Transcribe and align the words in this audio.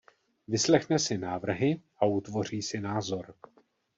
Vyslechne 0.47 0.99
si 0.99 1.17
návrhy 1.17 1.81
a 1.97 2.05
utvoří 2.05 2.61
si 2.61 2.79
názor. 2.81 3.33